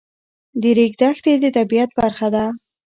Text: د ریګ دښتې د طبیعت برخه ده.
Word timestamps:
د 0.61 0.63
ریګ 0.77 0.93
دښتې 1.01 1.33
د 1.43 1.45
طبیعت 1.57 1.89
برخه 1.99 2.27
ده. 2.35 2.45